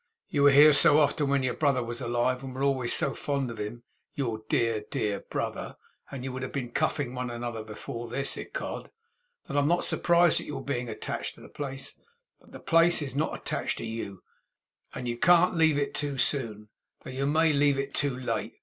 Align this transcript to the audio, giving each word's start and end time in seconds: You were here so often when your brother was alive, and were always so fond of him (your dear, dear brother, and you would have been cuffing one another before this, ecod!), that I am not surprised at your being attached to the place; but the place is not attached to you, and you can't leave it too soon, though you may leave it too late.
You 0.29 0.41
were 0.41 0.49
here 0.51 0.73
so 0.73 0.97
often 0.97 1.29
when 1.29 1.43
your 1.43 1.53
brother 1.53 1.83
was 1.83 2.01
alive, 2.01 2.43
and 2.43 2.55
were 2.55 2.63
always 2.63 2.91
so 2.91 3.13
fond 3.13 3.51
of 3.51 3.59
him 3.59 3.83
(your 4.15 4.41
dear, 4.49 4.83
dear 4.89 5.19
brother, 5.19 5.77
and 6.09 6.23
you 6.23 6.31
would 6.33 6.41
have 6.41 6.51
been 6.51 6.71
cuffing 6.71 7.13
one 7.13 7.29
another 7.29 7.63
before 7.63 8.07
this, 8.07 8.35
ecod!), 8.35 8.89
that 9.43 9.55
I 9.55 9.59
am 9.59 9.67
not 9.67 9.85
surprised 9.85 10.39
at 10.39 10.47
your 10.47 10.65
being 10.65 10.89
attached 10.89 11.35
to 11.35 11.41
the 11.41 11.49
place; 11.49 11.99
but 12.39 12.51
the 12.51 12.59
place 12.59 13.03
is 13.03 13.15
not 13.15 13.37
attached 13.39 13.77
to 13.77 13.85
you, 13.85 14.23
and 14.95 15.07
you 15.07 15.19
can't 15.19 15.53
leave 15.55 15.77
it 15.77 15.93
too 15.93 16.17
soon, 16.17 16.69
though 17.03 17.11
you 17.11 17.27
may 17.27 17.53
leave 17.53 17.77
it 17.77 17.93
too 17.93 18.17
late. 18.17 18.57